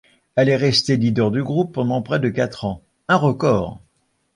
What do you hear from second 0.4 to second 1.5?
est restée leader du